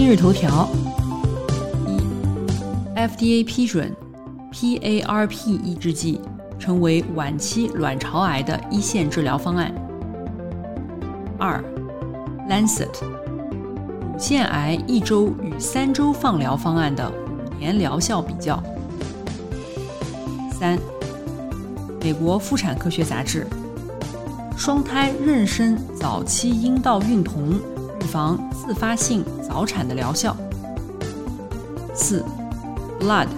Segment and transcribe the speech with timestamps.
[0.00, 0.66] 今日头条：
[1.86, 2.00] 一
[2.96, 3.94] ，FDA 批准
[4.50, 6.18] PARP 抑制剂
[6.58, 9.70] 成为晚期卵巢癌的一线治疗方案。
[11.38, 11.62] 二
[12.48, 18.58] ，Lancet 乳腺癌一周与三周放疗方案的五年疗效比较。
[20.50, 20.78] 三。
[22.00, 23.46] 美国妇产科学杂志：
[24.56, 27.60] 双胎妊娠早期阴道孕酮
[28.00, 30.36] 预防自发性早产的疗效。
[31.94, 32.24] 四
[32.98, 33.28] ，Blood，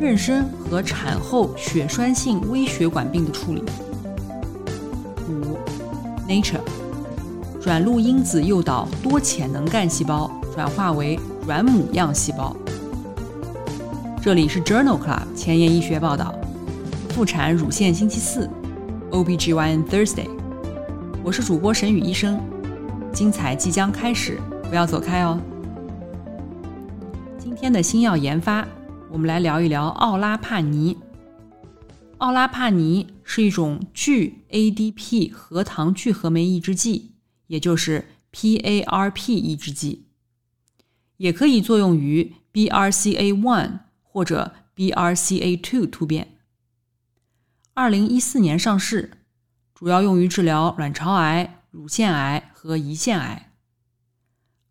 [0.00, 3.64] 妊娠和产后血栓性微血管病的处理。
[5.28, 5.56] 五
[6.28, 6.60] ，Nature，
[7.60, 12.54] 转录因子诱导多潜能干细胞转化为软母样细胞。
[14.22, 16.34] 这里是 Journal Club 前沿医学报道。
[17.10, 18.50] 妇产乳腺星期四
[19.12, 20.28] ，OBGYN Thursday，
[21.22, 22.40] 我是主播沈宇医生，
[23.14, 25.40] 精彩即将开始，不要走开哦。
[27.38, 28.66] 今天的新药研发，
[29.08, 30.98] 我们来聊一聊奥拉帕尼。
[32.18, 37.12] 奥拉帕尼是一种聚 ADP 核糖聚合酶抑制剂，
[37.46, 40.06] 也就是 PARP 抑制剂，
[41.18, 46.36] 也可以作用于 BRCA1 或者 BRCA2 突变。
[47.74, 49.12] 二零一四年上市，
[49.72, 53.50] 主要用于治疗卵巢癌、乳腺癌和胰腺癌。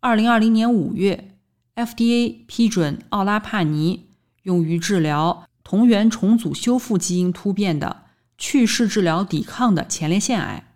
[0.00, 1.36] 二零二零年五月
[1.74, 4.06] ，FDA 批准奥拉帕尼
[4.44, 8.06] 用于治疗同源重组修复基因突变的
[8.38, 10.72] 去势治疗抵抗的前列腺癌。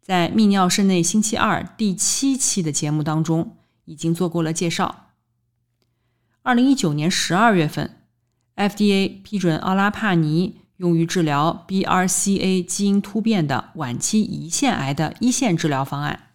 [0.00, 5.10] 在泌尿室内星期二第七期的节目当中，已经做过了介绍。
[6.40, 7.98] 二零一九年十二月份
[8.56, 10.61] ，FDA 批准奥拉帕尼。
[10.82, 16.30] 用于治疗 BRCA 基因突变的晚期胰腺癌的一线治疗方案。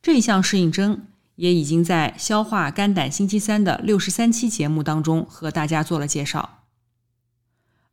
[0.00, 6.60] 这一项适应症也已经在消化肝胆星期三的六十三期节目当中和大家做了介绍。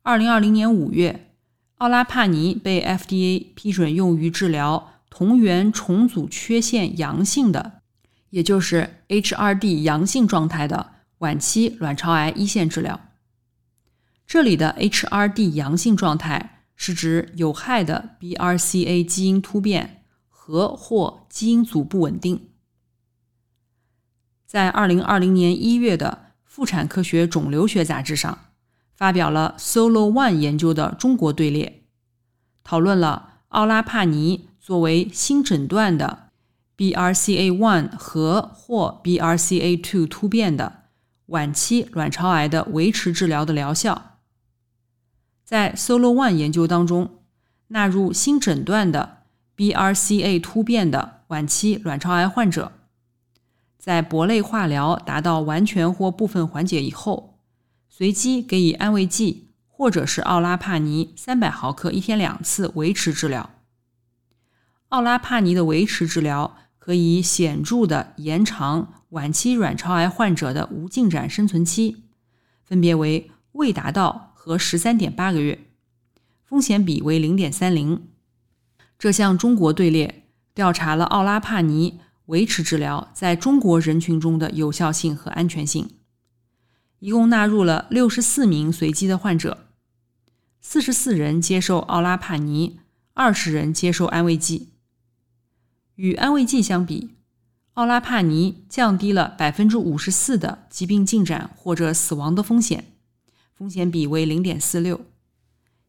[0.02, 1.32] 二零二零年五月，
[1.78, 7.80] 奥拉帕尼被 FDA 批准用于治疗同源重组缺陷阳性的，
[8.30, 13.07] 也就是 HRD 阳性状态的晚期卵巢癌一线治疗。
[14.28, 22.50] 这里的 HRD 阳性状态是指有害的 BRCA 基因突变和或基因组不稳定。
[24.44, 28.50] 在二零二零年一月的《妇产科学肿瘤学杂志》上，
[28.94, 31.84] 发表了 Solo One 研究的中国队列，
[32.62, 36.28] 讨论了奥拉帕尼作为新诊断的
[36.76, 40.82] BRCA1 和或 BRCA2 突变的
[41.26, 44.07] 晚期卵巢癌的维持治疗的疗效。
[45.48, 47.22] 在 Solo One 研究当中，
[47.68, 49.22] 纳入新诊断的
[49.56, 52.72] BRCA 突变的晚期卵巢癌患者，
[53.78, 57.38] 在铂类化疗达到完全或部分缓解以后，
[57.88, 63.48] 随机给予安慰剂或者是奥拉帕尼三百毫克一天两次维持治疗。
[64.90, 72.04] 奥拉帕尼的维持治疗可以显著的延长晚期卵巢癌患者的无进展生存期，
[72.62, 74.27] 分别为未达到。
[74.48, 75.66] 和十三点八个月，
[76.42, 78.08] 风险比为零点三零。
[78.98, 85.90] 这项中国队列调查了奥拉帕尼维持治疗在中国人群中的有效性和安全性，
[87.00, 89.66] 一共纳入了六十四名随机的患者，
[90.62, 92.80] 四十四人接受奥拉帕尼，
[93.12, 94.70] 二十人接受安慰剂。
[95.96, 97.10] 与安慰剂相比，
[97.74, 102.94] 奥拉帕尼降低了百分之五十四的疾病进展或者死亡的风险。
[103.58, 105.00] 风险比为零点四六，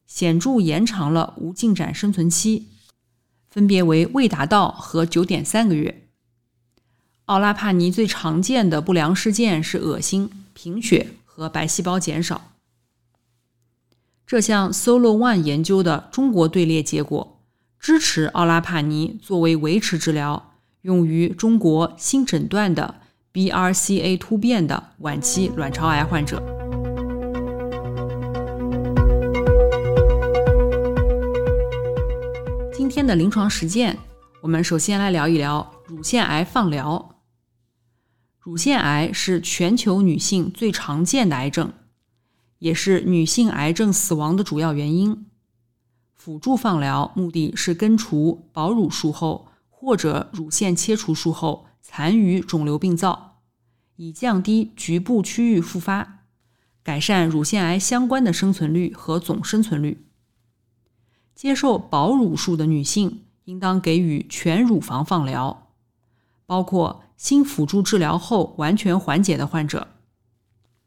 [0.08, 2.66] 显著延长了无进展生存期，
[3.48, 6.08] 分别为未达到和九点三个月。
[7.26, 12.54] 奥拉帕尼最常见的不良事件是恶心、贫血和白细胞减少。
[14.26, 17.40] 这项 Solo One 研究的中国队列结果
[17.80, 22.96] 支持奥拉帕尼作为维持治疗，用于中国新诊断的
[23.32, 26.69] BRCA 突变的晚期卵巢癌患者。
[32.80, 34.00] 今天的临床实践，
[34.40, 37.18] 我们首先来聊一聊乳腺癌放疗。
[38.40, 41.74] 乳腺癌是全球女性最常见的癌症，
[42.60, 45.26] 也是女性癌症死亡的主要原因。
[46.16, 53.42] 辅助放疗目的是根除保乳术后或者乳腺切除术后残余肿瘤病灶，
[53.98, 56.20] 以降低局部区域复发，
[56.82, 60.06] 改善乳腺癌相关的生存率和总生存率。
[61.40, 65.70] 接受保乳术的女性应当给予全乳房放疗，
[66.46, 69.88] 包括新辅助治疗后完全缓解的患者。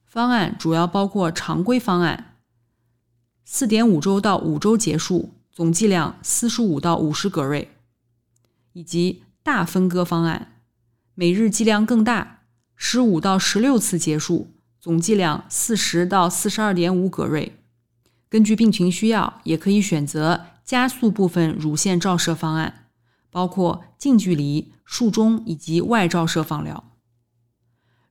[0.05, 2.37] 方案主要包括常规方案，
[3.47, 7.71] 四点五周到五周结束，总剂量四十五到五十格瑞，
[8.75, 10.61] 以及大分割方案，
[11.15, 12.41] 每日剂量更大，
[12.77, 17.57] 十五到十六次结束，总剂量四十到四十二点五格瑞。
[18.33, 22.87] 根据病情需要，也可以选择加速部分乳腺照射方案，
[23.29, 26.95] 包括近距离、术中以及外照射放疗。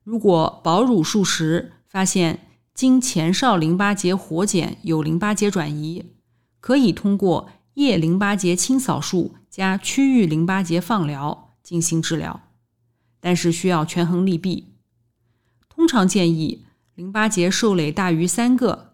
[0.03, 6.11] 如果保乳术时发现经前哨淋巴结活检有淋巴结转移，
[6.59, 12.41] 可以通过腋淋巴结清扫术加区域淋巴结放疗进行治疗，
[13.19, 14.75] 但是需要权衡利弊。
[15.67, 18.90] 通常建议淋巴结受累大于三个。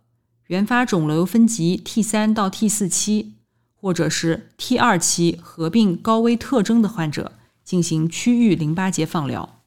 [0.47, 3.33] 原发肿瘤分级 T 三到 T 四期，
[3.75, 7.33] 或者是 T 二期合并高危特征的患者
[7.65, 9.59] 进行区域淋巴结放疗。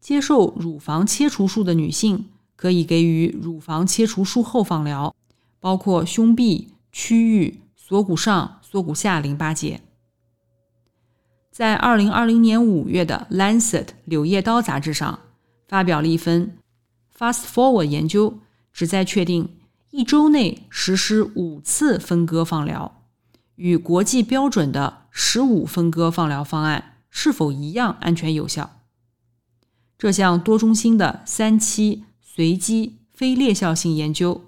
[0.00, 5.14] 接受乳房切除术的女性可以给予乳房切除术后放疗，
[5.60, 9.82] 包括胸壁区域、锁骨上、锁骨下淋巴结。
[11.50, 15.18] 在二零二零年五月的《Lancet》柳叶刀杂志上
[15.68, 16.56] 发表了一份
[17.14, 18.38] Fast Forward 研究。
[18.80, 19.58] 旨在确定
[19.90, 23.04] 一周内实施五次分割放疗，
[23.56, 28.80] 与国际标准的十五分割放疗方案是否一样安全有效。
[29.98, 34.44] 这项多中心的三期随机非裂效性研究，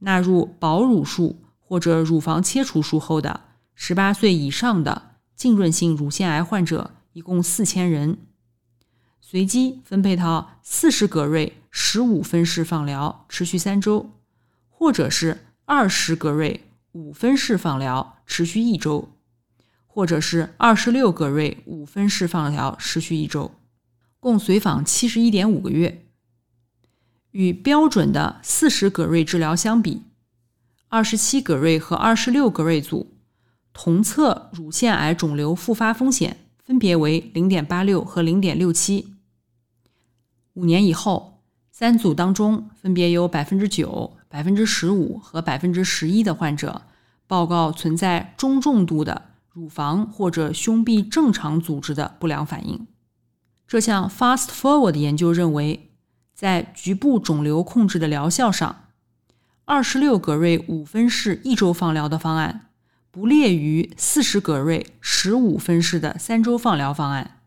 [0.00, 3.42] 纳入保乳术或者乳房切除术后的
[3.76, 8.18] 十八岁以上的浸润性乳腺癌患者，一共四千人。
[9.20, 14.10] 随机分配到四十格瑞十五分式放疗，持续三周，
[14.68, 19.08] 或者是二十格瑞五分式放疗，持续一周，
[19.86, 23.52] 或者是二十六格瑞五分式放疗，持续一周，
[24.18, 26.06] 共随访七十一点五个月。
[27.30, 30.02] 与标准的四十格瑞治疗相比，
[30.88, 33.14] 二十七格瑞和二十六格瑞组
[33.72, 39.14] 同侧乳腺癌肿瘤复发风险分别为零点八六和零点六七。
[40.54, 41.29] 五年以后，
[41.80, 46.82] 三组当中分别有百分之九、百分之十五和百分之十一的患者
[47.26, 52.86] 报告存在中重度的乳房或者胸壁正常组织的不良反应。
[53.66, 55.90] 这项 Fast Forward 研究认为，
[56.34, 58.84] 在局部肿瘤控制的疗效上，
[59.64, 62.66] 二十六格瑞五分式一周放疗的方案
[63.10, 67.38] 不劣于四十格瑞十五分式的三周放疗方案，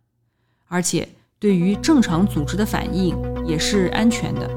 [0.66, 1.10] 而且。
[1.44, 3.14] 对于正常组织的反应
[3.46, 4.48] 也是安全的。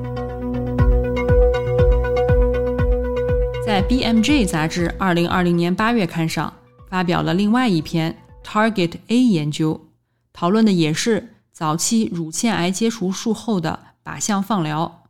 [3.66, 6.52] 在 BMJ 杂志二零二零年八月刊上
[6.88, 9.88] 发表了另外一篇 Target A 研究，
[10.32, 15.02] 讨论的也是早期乳腺癌切除术后的靶向放疗。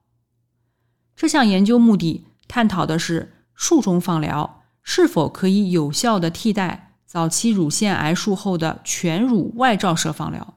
[1.15, 10.55] 这项研究目的探讨的是术中放疗是否可以有效的替代早期乳腺癌术后的全乳外照射放疗。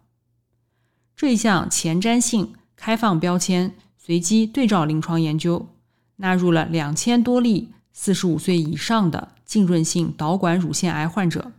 [1.20, 5.68] 这项前瞻性开放标签随机对照临床研究，
[6.16, 11.52] 纳入了两千多例四十五岁以上的浸润性导管乳腺癌患者，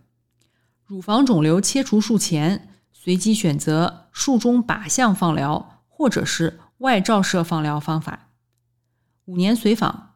[0.86, 8.30] 乳房肿瘤切除术前随机选择术中靶向放疗或者是外照射放疗方法。
[9.26, 10.14] 五年随访，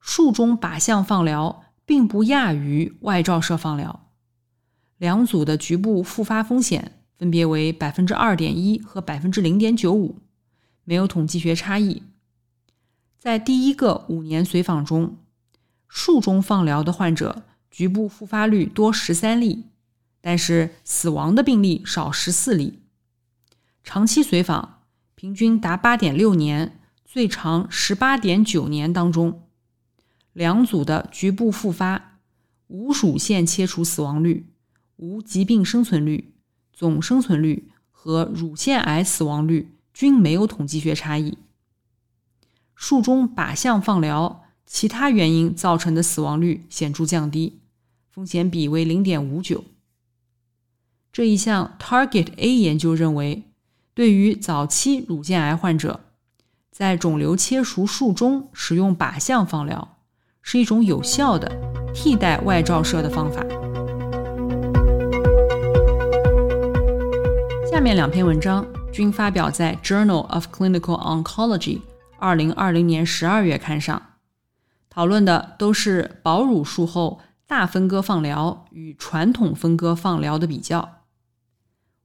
[0.00, 4.08] 术中靶向放疗并不亚于外照射放疗，
[4.98, 6.98] 两组的局部复发风险。
[7.22, 10.16] 分别为百分之二点一和百分之零点九五，
[10.82, 12.02] 没有统计学差异。
[13.16, 15.18] 在第一个五年随访中，
[15.86, 19.66] 术中放疗的患者局部复发率多十三例，
[20.20, 22.80] 但是死亡的病例少十四例。
[23.84, 24.82] 长期随访
[25.14, 29.44] 平均达八点六年，最长十八点九年当中，
[30.32, 32.18] 两组的局部复发、
[32.66, 34.48] 无乳腺切除死亡率、
[34.96, 36.30] 无疾病生存率。
[36.72, 41.38] 总生存率和乳腺癌死亡率均没有统计学差异。
[42.74, 47.60] 术中靶向放疗其他原因造成的死亡率显著降低，
[48.10, 49.64] 风险比为零点五九。
[51.12, 53.44] 这一项 Target A 研究认为，
[53.94, 56.00] 对于早期乳腺癌患者，
[56.70, 59.98] 在肿瘤切除术中使用靶向放疗
[60.40, 61.52] 是一种有效的
[61.94, 63.61] 替代外照射的方法。
[67.82, 71.78] 面两篇文章均发表在《Journal of Clinical Oncology》
[72.16, 74.00] 二零二零年十二月刊上，
[74.88, 81.02] 讨论的都是保乳术后大分割放疗与传统分割放疗的比较。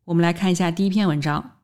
[0.06, 1.58] 我们来看一下第一篇文章，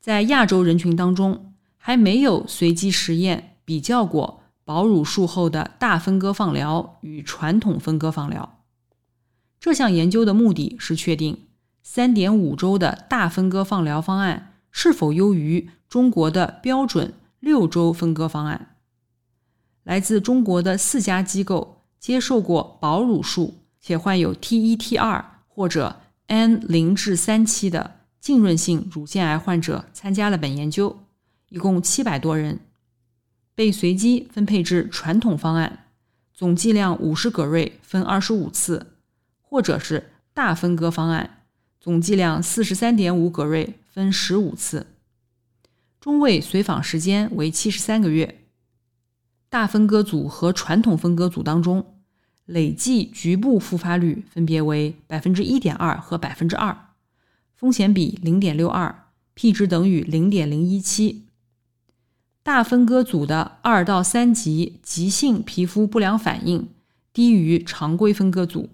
[0.00, 8.60] 在亚洲人群当中，还没有随机实验比较过保乳术后的大分割放疗与传统分割放疗。
[9.60, 11.48] 这项研究的目的是确定。
[11.86, 18.74] 三点五周的大分割放疗方案是否优于中国的标准六周分割方案？
[19.82, 31.04] 来自中国的四家机构接受过保乳术且患有 T1、T2 或者 N 零至三期的浸润性乳腺癌患者参加了本研究，
[31.50, 32.60] 一共七百多人，
[33.54, 35.90] 被随机分配至传统方案，
[36.32, 38.94] 总剂量五十葛瑞分二十五次，
[39.42, 41.43] 或者是大分割方案。
[41.84, 44.86] 总剂量四十三点五葛瑞，分十五次，
[46.00, 48.40] 中位随访时间为七十三个月。
[49.50, 51.98] 大分割组和传统分割组当中，
[52.46, 56.74] 累计局部复发率分别为百分之一点二和百分之二，
[57.54, 61.26] 风险比零点六二，P 值等于零点零一七。
[62.42, 66.66] 大分割组的二到三级急性皮肤不良反应
[67.12, 68.70] 低于常规分割组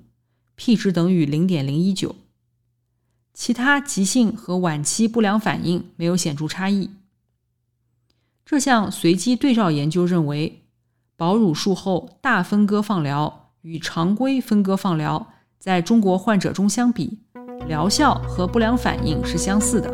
[0.55, 2.14] ，P 值等于零点零一九。
[3.40, 6.90] 其他急性和晚期不良反应没有显著差异。
[8.44, 10.64] 这项随机对照研究认为，
[11.16, 15.26] 保乳术后大分割放疗与常规分割放疗
[15.59, 17.20] 在中国患者中相比，
[17.66, 19.88] 疗效和不良反应是相似的。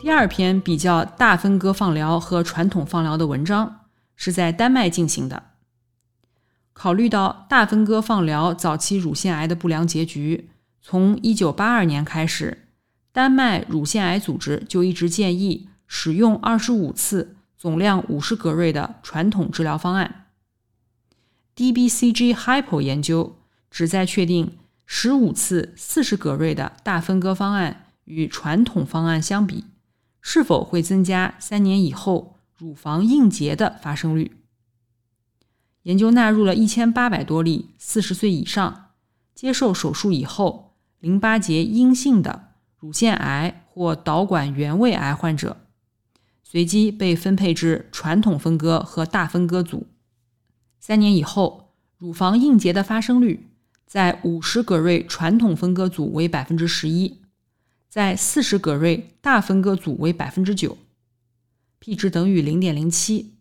[0.00, 3.82] 第二篇比较大分割放疗和传统放疗的文章
[4.16, 5.40] 是在丹麦进行的。
[6.78, 10.50] 考虑到大分割放疗早期乳腺癌的不良结局，
[10.82, 12.68] 从1982年开始，
[13.12, 20.26] 丹麦乳腺癌组织就一直建议使用25次、总量50格瑞的传统治疗方案。
[21.56, 23.38] DBCG Hypo 研究
[23.70, 29.64] 旨在确定15次40格瑞的大分割方案与传统方案相比，
[30.20, 34.36] 是否会增加三年以后乳房硬结的发生率。
[35.86, 38.90] 研究纳入了一千八百多例四十岁以上、
[39.36, 45.58] 接受手术以后淋巴结阴性的乳腺癌或导管原位癌患者，
[46.42, 49.86] 随机被分配至传统分割和大分割组。
[50.80, 53.46] 三年以后，乳房硬结的发生率
[53.86, 57.20] 在五十葛瑞传统分割组为百分之十一，
[57.88, 60.76] 在四十葛瑞大分割组为百分之九
[61.78, 63.35] ，P 值等于零点零七。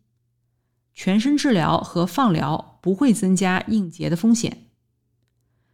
[0.96, 4.70] 全身治疗和放疗不会增加硬结的风险。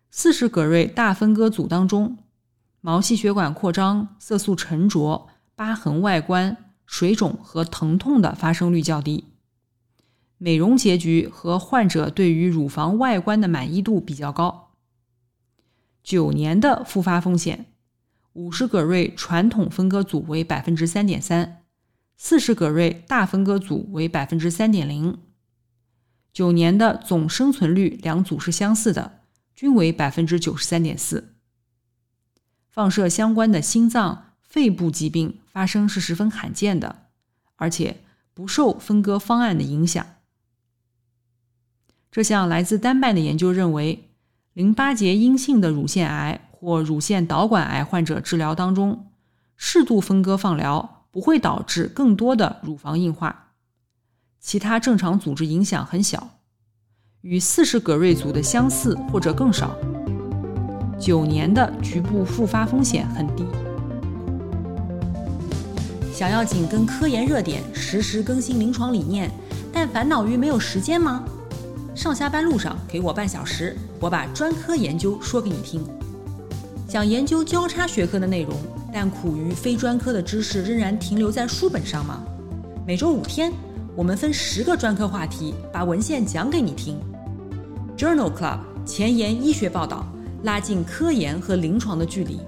[0.10, 2.18] 四十葛瑞大分割组当中，
[2.82, 9.26] 毛细血管扩张、色素沉着、疤痕外观、水肿和疼痛的发生率较低。
[10.40, 14.72] 美容结局和患者对于乳房外观的满意度比较高。
[16.04, 17.68] 九年的复发风险，
[18.34, 21.61] 五十葛瑞传统分割组为百分之三点三。
[22.24, 25.18] 四十葛瑞大分割组为百分之三点零，
[26.32, 29.22] 九年的总生存率两组是相似的，
[29.56, 31.34] 均为百分之九十三点四。
[32.70, 37.08] 放射相关的心脏、肺部疾病发生是十分罕见的，
[37.56, 38.02] 而且
[38.36, 40.06] 不受分割方案的影响。
[42.12, 44.12] 这项来自丹麦的研究认为，
[44.54, 49.12] 淋巴结阴性的乳腺癌或乳腺导管癌患者治疗当中，
[49.58, 51.01] 适度分割放疗。
[51.12, 53.52] 不会导致更多的乳房硬化，
[54.40, 56.30] 其他正常组织影响很小，
[57.20, 59.76] 与四十葛瑞组的相似或者更少。
[60.98, 63.46] 九年的局部复发风险很低。
[66.14, 69.30] 想要紧跟科研热点，实时更新临床理念，
[69.74, 71.26] 但烦恼于没有时间吗？
[71.94, 75.86] 上下班路上给我半小时，我把专科研究说给你听。
[76.88, 78.56] 想研究交叉学科的内容。
[78.94, 82.22] 但苦于非专科的知识仍然停留在书本上吗？
[82.86, 83.54] 每周五天，
[83.96, 87.00] 我们分十个专科话题，把文献讲给你听。
[87.98, 90.06] Journal Club 前沿医学报道，
[90.44, 92.40] 拉近科研和临床的距离。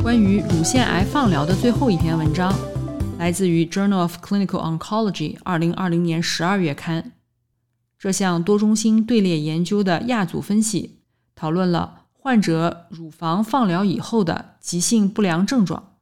[0.00, 2.54] 关于乳腺癌放疗的最后一篇文章，
[3.18, 7.12] 来自于《Journal of Clinical Oncology》二零二零年十二月刊。
[7.98, 10.99] 这项多中心队列研究的亚组分析
[11.40, 15.94] 讨论了患者乳房放疗以后的急性不良症状。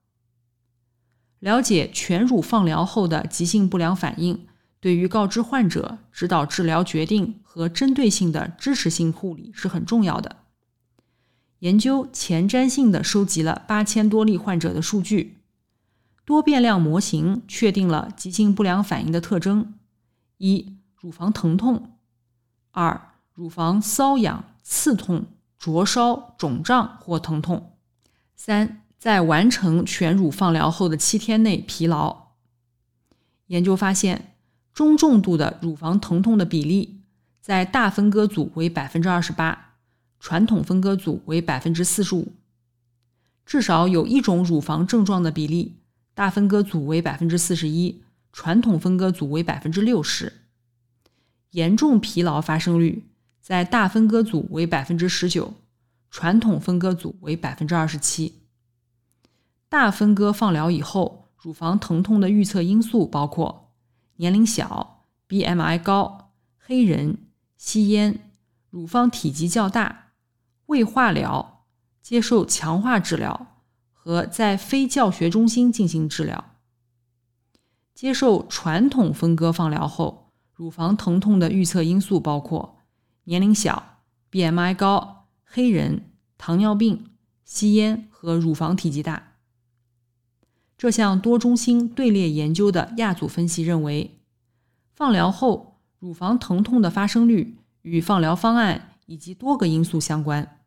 [1.38, 4.48] 了解全乳放疗后的急性不良反应，
[4.80, 10.38] 对于告知患者、指导治疗决定和针对性的支持性护理是很重要的。
[11.60, 15.38] 研究前瞻性的收集了八千多例患者的数据，
[16.24, 19.74] 多变量模型确定了急性不良反应的特征：
[20.38, 21.92] 一、乳房疼痛；
[22.72, 25.24] 二、乳房瘙痒、刺痛、
[25.58, 27.72] 灼烧、肿胀或疼痛；
[28.36, 32.34] 三、在完成全乳放疗后的七天内疲劳。
[33.46, 34.34] 研究发现，
[34.74, 37.00] 中重度的乳房疼痛的比例
[37.40, 39.76] 在大分割组为百分之二十八。
[40.20, 42.34] 传统分割组为百分之四十五，
[43.46, 45.78] 至少有一种乳房症状的比例，
[46.12, 48.02] 大分割组为百分之四十一，
[48.34, 50.42] 传统分割组为百分之六十。
[51.52, 53.06] 严重疲劳发生率
[53.48, 55.54] 在大分割组为百分之十九，
[56.10, 58.42] 传统分割组为百分之二十七。
[59.70, 63.72] 大分割放疗以后，乳房疼痛的预测因素包括
[64.16, 67.16] 年龄小、BMI 高、黑人、
[67.56, 68.34] 吸烟、
[68.68, 70.10] 乳房体积较大。
[70.66, 71.64] 未化疗、
[72.02, 76.52] 接受强化治疗和在非教学中心进行治疗。
[77.94, 82.76] 接受传统分割放疗后，乳房疼痛的预测因素包括
[83.28, 83.98] 年龄小、
[84.32, 87.10] BMI 高、黑人、糖尿病、
[87.44, 89.34] 吸烟和乳房体积大。
[90.78, 94.18] 这项多中心队列研究的亚组分析认为，
[94.94, 100.60] 放疗后乳房疼痛的发生率与放疗方案以及多个因素相关。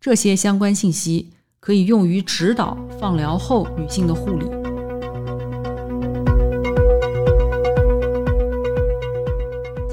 [0.00, 4.73] 这些相关信息可以用于指导放疗后女性的护理。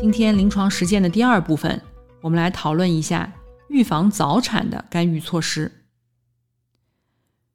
[0.02, 1.80] 今天临床实践的第二部分，
[2.22, 3.32] 我们来讨论一下
[3.70, 5.86] 预防早产的干预措施。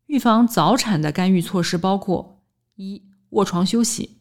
[0.06, 2.44] 预防早产的干预措施包括：
[2.76, 4.18] 一、卧床休息。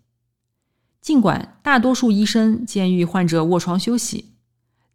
[0.99, 4.33] 尽管大多数医生建议患者卧床休息，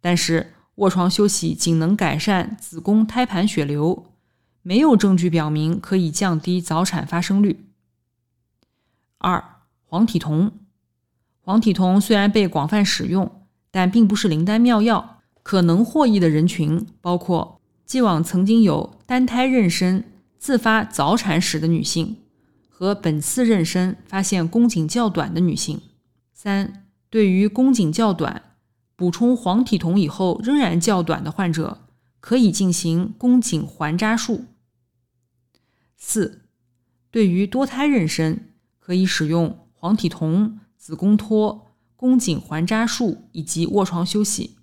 [0.01, 0.53] 但是。
[0.75, 4.13] 卧床休息仅能改善子宫胎盘血流，
[4.61, 7.69] 没有证据表明可以降低早产发生率。
[9.19, 9.43] 二、
[9.83, 10.60] 黄体酮。
[11.51, 13.29] 黄体酮虽然被广泛使用，
[13.71, 15.19] 但并不是灵丹妙药。
[15.43, 20.01] 可能获益的人群包括既往曾经有单胎妊娠
[20.39, 22.15] 自发早产史的女性，
[22.69, 25.81] 和本次妊娠发现宫颈较短的女性。
[26.33, 28.43] 三、对于宫颈较短。
[28.95, 31.79] 补充黄体酮以后仍然较短的患者，
[32.21, 34.45] 可以进行宫颈环扎术。
[35.97, 36.43] 四，
[37.11, 38.37] 对于多胎妊娠，
[38.79, 44.57] 可以使用黄体酮、子宫托、宫颈环扎术以及卧床休息，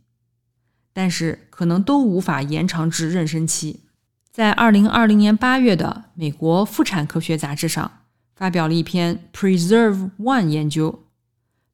[0.93, 3.85] 但是可能都无法延长至妊娠期。
[4.33, 8.01] 在二零二零年八月的美国妇产科学杂志上，
[8.35, 11.05] 发表了一篇 Preserve One 研究，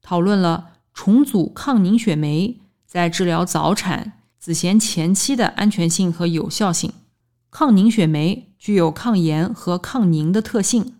[0.03, 0.73] 讨论了。
[0.93, 6.93] 重组抗凝血酶在治疗早产、子痫前期的安全性和有效性。
[7.51, 10.95] 抗凝血酶具有抗炎和抗凝的特性，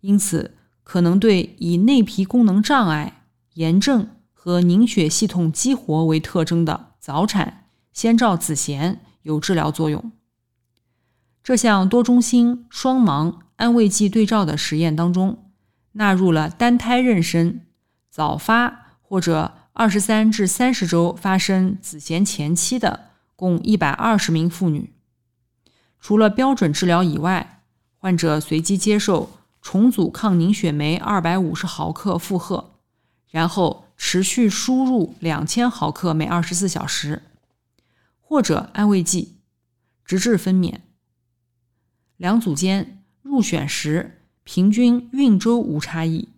[0.00, 0.54] 因此
[0.92, 3.22] 可能对以内皮功能障碍、
[3.54, 10.12] 炎症和凝血系统激活为特征的早产、先兆子痫有治疗作用。
[11.42, 15.50] 这项多中心双盲安慰剂对照的实验当中，
[15.92, 17.60] 纳入了单胎妊娠、
[18.10, 18.80] 早发。
[19.00, 24.92] 或者二十三至三十周发生子痫前期的共一百二十名妇女，
[25.98, 27.62] 除了标准治疗以外，
[27.96, 29.30] 患者随机接受
[29.62, 32.74] 重组抗凝血酶二百五十毫克负荷，
[33.30, 37.22] 然后持续输入两千毫克每二十四小时，
[38.20, 39.36] 或者安慰剂，
[40.04, 40.80] 直至分娩。
[42.16, 46.28] 两组间入选时平均孕周无差异。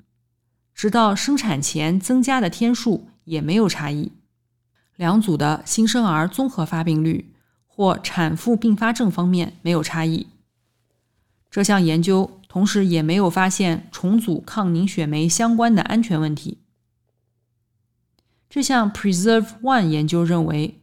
[0.75, 4.11] 直到生产前增加的天数也没有差异，
[4.97, 7.33] 两组的新生儿综合发病率
[7.67, 10.27] 或产妇并发症方面没有差异。
[11.49, 16.59] 这项研究同时也没有发现重组抗凝血酶相关的安全问题。
[18.49, 20.81] 这项 Preserve One 研究认为，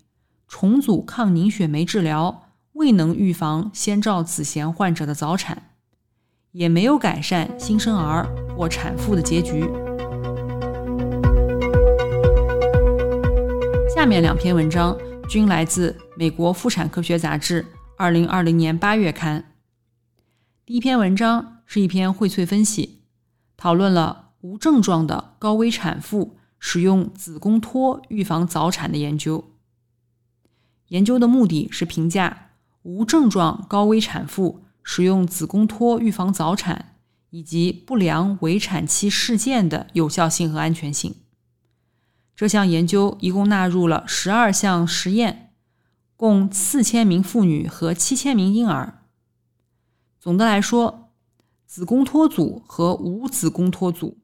[0.49, 5.69] 重组抗凝血酶治疗未能预防先兆子痫患者的早产。
[6.51, 9.61] 也没有改善新生儿或产妇的结局。
[13.95, 14.97] 下面两篇文章
[15.29, 17.65] 均来自美国妇产科学杂志
[17.97, 19.45] 二零二零年八月刊。
[20.65, 22.99] 第一篇文章是一篇荟萃分析，
[23.55, 29.45] 讨论了无症状的高危产妇使用子宫托预防早产的研究。
[30.89, 32.49] 研究的目的是评价
[32.81, 36.97] 无症状高危产妇使用子宫托预防早产
[37.29, 41.15] 以及不良围产期事件的有效性和安全性。
[42.35, 45.53] 这项研究一共纳入了十二项实验，
[46.17, 49.05] 共四千名妇女和七千名婴儿。
[50.19, 51.00] 总的来说，
[51.71, 54.17] 子宫脱组和无子宫脱组，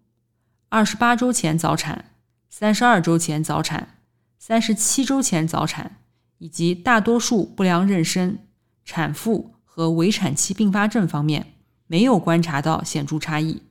[0.67, 2.12] 二十八周前早产、
[2.49, 4.01] 三十二周前早产、
[4.38, 6.01] 三十七周前早产，
[6.39, 8.39] 以及大多数不良妊娠、
[8.83, 11.53] 产妇和围产期并发症方面，
[11.88, 13.62] 没有观察到显著差异。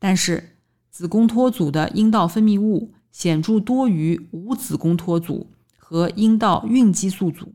[0.00, 0.56] 但是，
[0.90, 2.92] 子宫脱组的阴道分泌物。
[3.12, 7.54] 显著多于无子宫脱组和阴道孕激素组。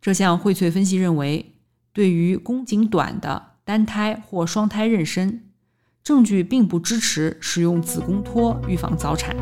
[0.00, 1.54] 这项荟萃分析认为，
[1.92, 5.42] 对于宫颈短的单胎或双胎妊娠，
[6.02, 9.36] 证据并不支持使用子宫托预防早产。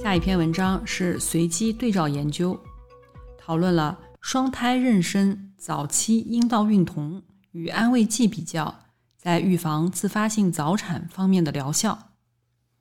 [0.00, 2.56] 下一篇文章是随机对照研究，
[3.36, 8.84] 讨论了双胎妊娠早期阴道孕酮与安慰剂比较。
[9.18, 12.12] 在预防自发性早产方面的疗效，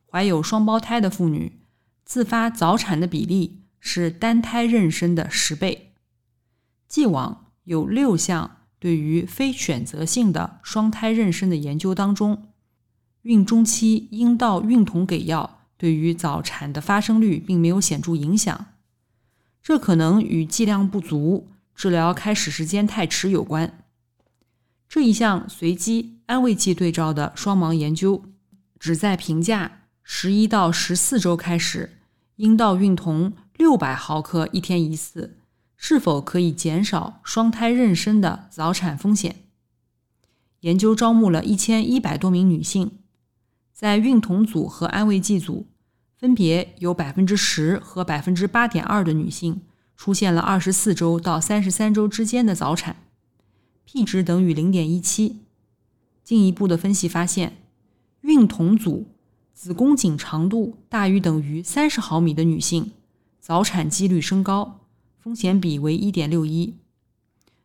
[0.08, 1.64] 怀有双胞胎的妇女
[2.06, 5.92] 自发早产的比例是单胎妊娠的十倍。
[6.88, 12.48] 既往有六项对于非选择性的双胎妊娠的研究当中，
[13.24, 18.68] 孕中期阴道孕酮给药对于早产的发生率并没有显著影响，
[19.62, 23.84] 这可能与剂量不足、治疗开始时间太迟有关。
[24.88, 28.24] 这一项随机安慰剂对照的双盲研究，
[28.78, 31.98] 旨在评价十一到十四周开始
[32.36, 35.38] 阴道孕酮六百毫克一天一次
[35.76, 39.38] 是否可以减少双胎妊娠的早产风险。
[40.62, 42.92] 研究招募了一千一百多名女性，
[43.74, 45.66] 在孕酮组和安慰剂组，
[46.16, 49.62] 分别有百分之十和百分之八点二的女性
[49.96, 52.98] 出现了二十四周到三十三周之间的早产。
[53.86, 55.42] P 值等于零点一七。
[56.24, 57.58] 进一步的分析发现，
[58.22, 59.08] 孕酮组
[59.54, 62.92] 子宫颈长度大于等于三十毫米的女性，
[63.42, 64.82] 早产几率升高，
[65.18, 66.76] 风险比为一点六一；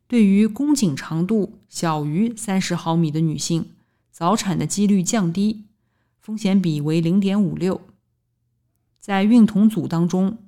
[0.09, 3.73] 对于宫颈长度小于三十毫米的女性，
[4.11, 5.67] 早产的几率降低，
[6.19, 7.83] 风险比为零点五六。
[8.99, 10.39] 在孕酮组当中，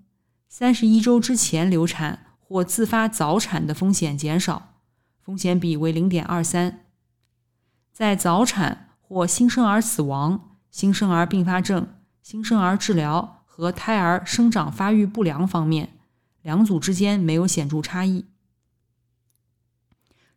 [0.48, 4.76] 三十一周之前流产或自发早产的风险减少。
[5.20, 6.86] 风险比为零点二三，
[7.92, 11.86] 在早产或新生儿死亡、新生儿并发症、
[12.22, 15.88] 新生儿治疗和胎儿生长发育不良方面，
[16.42, 18.26] 两组之间没有显著差异。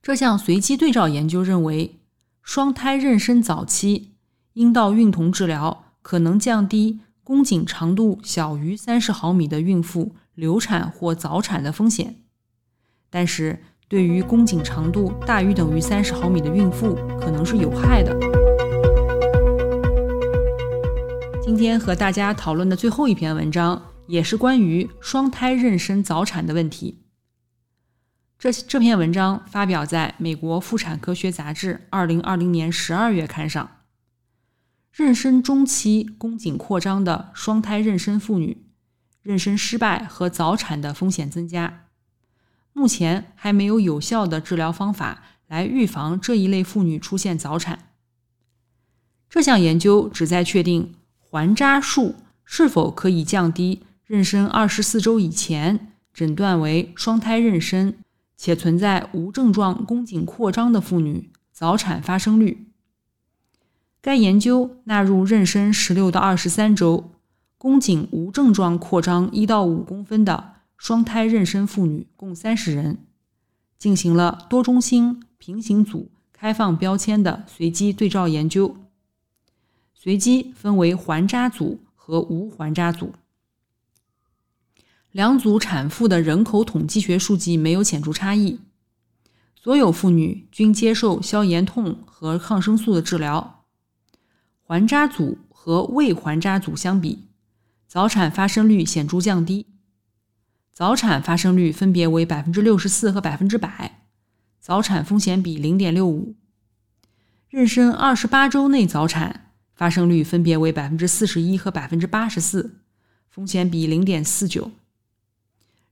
[0.02, 2.00] 这项随机对照研究认为，
[2.42, 4.16] 双胎妊娠早期
[4.54, 12.16] 阴道孕酮治疗可能降低宫颈长度小于三十毫米的孕妇流产或早产的风险，
[13.12, 13.64] 但是。
[13.92, 18.51] 对于宫颈长度大于等于三十毫米的孕妇，可能是有害的。
[21.52, 27.04] 今天和大家讨论的最后一篇文章，也是关于双胎妊娠早产的问题。
[28.40, 33.70] 这这篇文章发表在美国妇产科学杂志二零二零年十二月刊上。
[34.96, 38.66] 妊娠中期宫颈扩张的双胎妊娠妇女，
[39.26, 41.88] 妊娠失败和早产的风险增加。
[42.72, 47.90] 目前还没有有效的治疗方法来预防这一类妇女出现早产。
[49.30, 50.96] 这项研究旨在确定
[51.32, 57.94] 环扎术是否可以降低妊娠二十四周以前诊断为双胎妊娠
[58.36, 62.68] 且存在无症状宫颈扩张的妇女早产发生率。
[64.02, 67.12] 该研究纳入妊娠十六到二十三周、
[67.58, 70.56] 宫颈无症状扩张一到五公分的。
[70.78, 73.06] 双胎妊娠妇女共三十人，
[73.78, 78.76] 进行了多中心平行组开放标签的随机对照研究。
[80.04, 83.14] 随机分为环扎组和无环扎组。
[85.12, 88.62] 两组产妇的人口统计学数据没有显著差异。
[89.54, 93.64] 所有妇女均接受消炎痛和抗生素的治疗。
[94.64, 97.28] 环扎组和未环扎组相比，
[97.86, 99.68] 早产发生率显著降低。
[100.72, 104.08] 早产发生率分别为百分之六十四和百分之百，
[104.60, 106.36] 早产风险比零点六五。
[107.52, 109.41] 妊娠二十八周内早产
[109.82, 112.76] 发生率分别为百分之四十一和百分之八十四，
[113.28, 114.70] 风险比零点四九。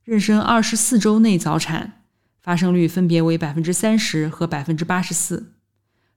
[0.05, 2.03] 妊娠二十四周内早产
[2.39, 5.53] 发生率分别为百分之三十和百分之八十四，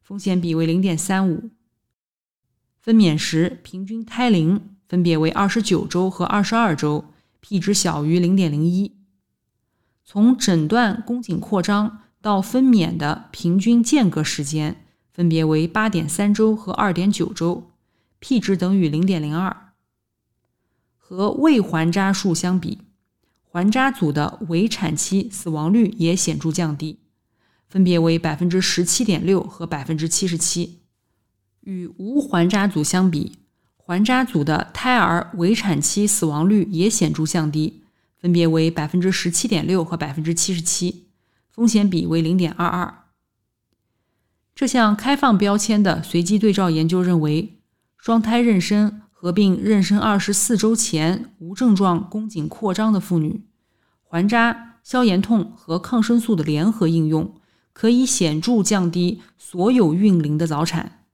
[0.03, 1.49] 风险比为零点三五。
[2.79, 7.07] 分娩时平均胎龄分别为二十九周和二十二周
[7.41, 8.99] ，P 值小于零点零一。
[10.05, 14.82] 从诊断宫颈扩张到分娩的平均间隔时间
[15.13, 17.71] 分别为八点三周和二点九周
[18.19, 19.75] ，P 值等于零点零二。
[20.97, 22.79] 和未环扎术相比。
[23.43, 27.01] 环扎组的围产期死亡率也显著降低，
[27.69, 30.79] 分别为百分之十七点六和百分之七十七。
[31.61, 33.41] 与无环扎组相比，
[33.77, 37.83] 环扎组的胎儿围产期死亡率也显著降低，
[38.17, 41.09] 分别为百分之十七点六和百分之七十七，
[41.51, 43.02] 风险比为零点二二。
[44.55, 47.59] 这项开放标签的随机对照研究认为，
[47.97, 49.03] 双胎妊娠。
[49.23, 53.45] 合并妊娠二十四周前无症状宫颈扩张的妇女，
[54.03, 57.33] 环扎、消炎痛和抗生素的联合应用，
[57.73, 61.05] 可以显著降低所有孕龄的早产。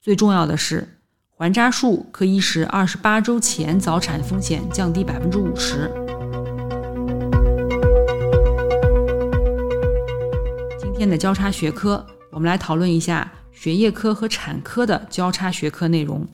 [0.00, 5.88] 最重要的是，环扎术可以使二十八周前早产风险降低百分之五十。
[10.80, 16.28] 今天的交叉学科，我们来讨论一下血液科和产科的交叉学科内容。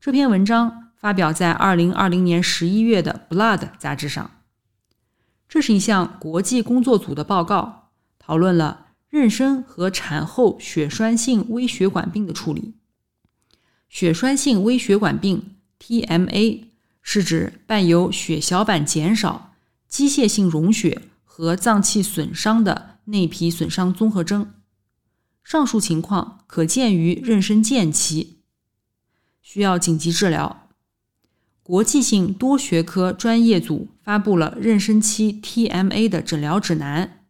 [0.00, 4.30] 这篇文章发表在二零二零年十一月的《Blood》杂志上。
[5.48, 12.74] 这是一项国际工作组的报告，讨论了妊娠和产后血栓性微血管病的处理。
[13.88, 16.66] 血栓性微血管病 （TMA）
[17.02, 19.54] 是指伴有血小板减少、
[19.88, 24.52] 机械性溶血和脏器损伤的内皮损伤综合征。
[25.42, 28.40] 上述情况可见于妊娠间期。
[29.42, 30.68] 需要紧急治疗。
[31.62, 37.24] 国际性多学科专业组发布了妊娠期 TMA 的诊疗指南，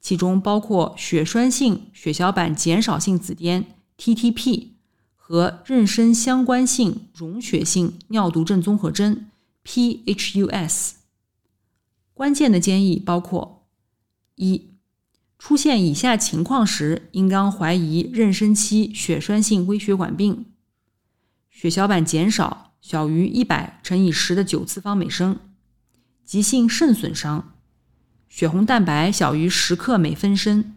[0.00, 3.64] 其中包括血栓性血小板减少性紫癜
[3.98, 4.72] （TTP）
[5.14, 9.30] 和妊娠相关性溶血性尿毒症综合征
[9.64, 10.92] （PHUS）。
[12.12, 13.68] 关键的建议包括：
[14.34, 14.74] 一、
[15.38, 20.46] 出现以下情况时，应当怀疑妊娠期血栓性微血管病。
[21.48, 25.38] 血小板减少小于一百乘以十的九次方每升，
[26.24, 27.54] 急性肾损伤，
[28.28, 30.76] 血红蛋白小于十克每分升，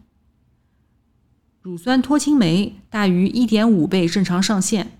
[1.60, 4.98] 乳酸脱氢酶大于一点五倍正常上限，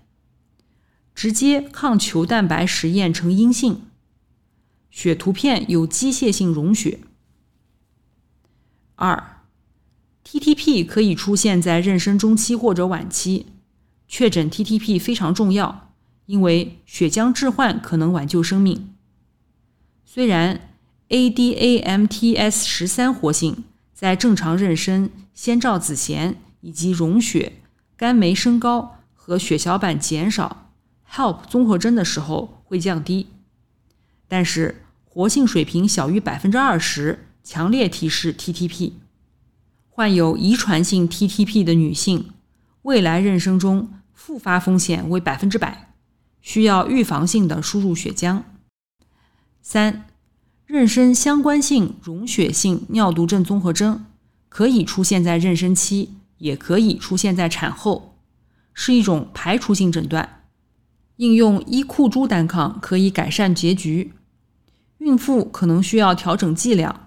[1.15, 3.81] 直接抗球蛋白实验呈阴性，
[4.89, 6.99] 血图片有机械性溶血。
[8.95, 9.32] 二
[10.25, 13.47] ，TTP 可以出现在妊娠中期或者晚期。
[14.07, 15.91] 确诊 TTP 非常重要，
[16.27, 18.93] 因为血浆置换可能挽救生命。
[20.05, 20.69] 虽然
[21.09, 27.53] ADAMTS 十三活性在正常妊娠、先兆子痫以及溶血、
[27.97, 30.69] 肝酶升高和血小板减少
[31.11, 33.27] HELP 综合征的时候会降低，
[34.27, 38.93] 但是活性水平小于百分之二十，强烈提示 TTP。
[39.95, 42.31] 患有遗传性 TTP 的女性，
[42.81, 43.89] 未来妊娠中。
[44.15, 45.93] 复发风险为百分之百，
[46.39, 48.43] 需要预防性的输入血浆。
[49.61, 50.05] 三、
[50.65, 54.05] 妊娠相关性溶血性尿毒症综合征
[54.47, 58.15] 可以出现在妊娠期，也可以出现在产后，
[58.73, 60.45] 是一种排除性诊断。
[61.17, 64.13] 应用伊库珠单抗可以改善结局，
[64.99, 67.02] 孕妇可能需要调整剂量，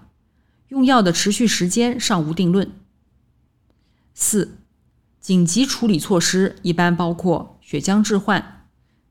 [0.69, 2.71] 用药的持续时间尚无定论。
[4.13, 4.57] 四。
[5.19, 8.65] 紧急处理措施一般包括血浆置换，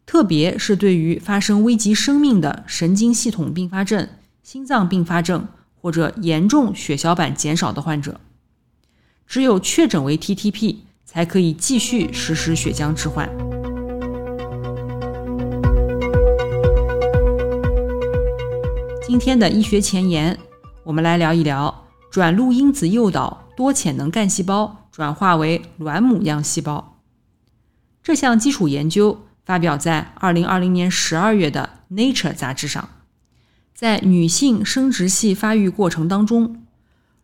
[0.07, 4.09] 特别是对于发生危及生命的神经系统并发症、
[4.43, 8.19] 心脏并发症或者严重血小板减少的患者。
[9.27, 13.29] 只有确诊为 TTP，才可以继续实施血浆置换。
[19.07, 20.39] 今天的医学前沿，
[20.87, 24.89] 我们来聊一聊转录因子诱导多潜能干细胞。
[24.93, 26.97] 转化为卵母样细胞。
[28.03, 32.89] 这项基础研究发表在2020年12月的《Nature》杂志上。
[33.75, 36.65] 在女性生殖系发育过程当中，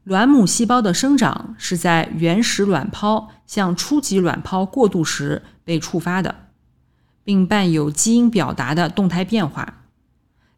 [0.05, 6.48] 卵母细胞的生长是在原始卵泡向初级卵泡过渡时被触发的，
[7.25, 9.85] 并伴有基因表达的动态变化。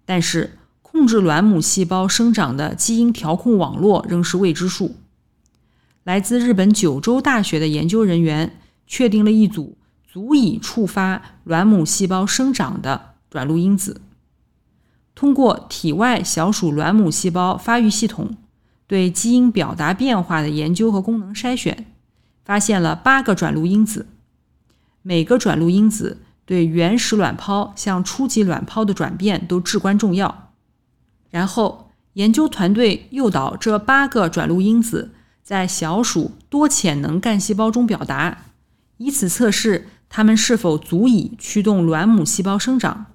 [0.04, 0.58] 但是，
[0.94, 4.94] 控制卵母细胞生长的基因调控网络仍是未知数。
[6.04, 9.76] 来自日本九州大学的研究人员确定了一组
[10.06, 14.02] 足以触发卵母细胞生长的转录因子。
[15.16, 18.36] 通过体外小鼠卵母细胞发育系统
[18.86, 21.86] 对基因表达变化的研究和功能筛选，
[22.44, 24.06] 发现了八个转录因子，
[25.02, 30.43] 每个转录因子对原始卵泡向初级卵泡的转变都至关重要。
[31.34, 35.10] 然后，研究团队诱导这八个转录因子
[35.42, 38.44] 在小鼠多潜能干细胞中表达，
[38.98, 43.06] 以此测试它们是否足以驱动卵母细胞生长。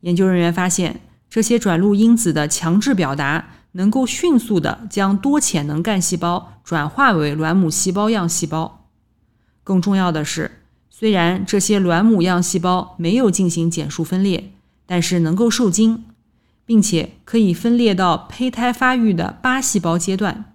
[0.00, 3.46] 研究人员发现，这些转录因子的强制表达。
[3.76, 8.86] 能够迅速地将多潜能干细胞转化为卵母细胞样细胞。
[9.64, 14.52] 更重要的是，虽然这些卵母样细胞没有进行减数分裂，
[14.86, 16.04] 但是能够受精，
[16.64, 20.54] 并且可以分裂到胚胎发育的八细胞阶段。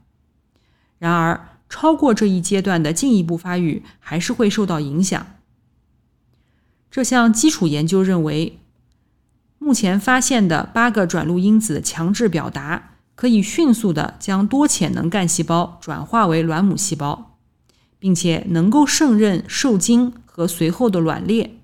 [0.98, 5.28] 然而，超过这一阶段的进一步发育还是会受到影响。
[6.90, 8.60] 这项基础研究认为，
[9.58, 12.86] 目前发现的八个转录因子强制表达。
[13.20, 17.38] 可以迅速地将多潜能干细胞转化为卵母细胞，
[18.00, 21.60] 并且能够胜任受精和随后的卵裂。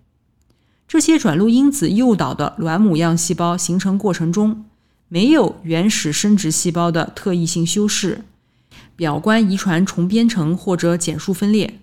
[0.88, 4.66] 这些转录因子诱导的卵母样细胞形成过程中，
[5.08, 8.24] 没有原始生殖细胞的特异性修饰、
[8.96, 11.80] 表观遗传重编程或者减数分裂。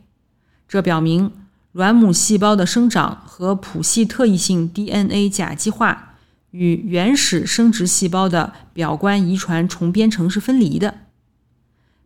[0.69, 1.31] 这表明
[1.73, 6.09] 卵母细胞的生长和谱系特异性 DNA 甲基化。
[6.53, 10.97] 与原始生殖细胞的表观遗传重编程是分离的。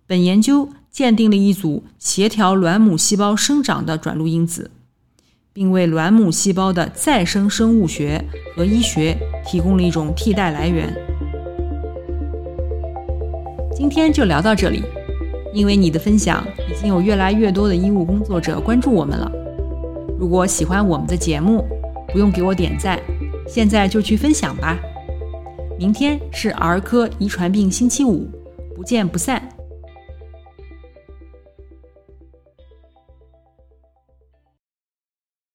[0.06, 4.70] 本研究鉴定了一组协调卵母细胞生长的转录因子，
[5.56, 8.22] 并为卵母细胞的再生生物学
[8.54, 10.94] 和医学提供了一种替代来源。
[13.74, 14.82] 今天就聊到这里，
[15.54, 19.32] 因为你的分享，已经有越来越多的医务工作者关注我们了。
[20.18, 21.64] 如果喜欢我们的节目，
[22.12, 23.00] 不用给我点赞。
[23.48, 24.78] 现在就去分享吧！
[25.78, 28.28] 明天是儿科遗传病星期五，
[28.74, 29.55] 不见不散。